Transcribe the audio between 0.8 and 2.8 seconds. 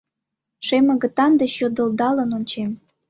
агытан деч йодылдалын ончем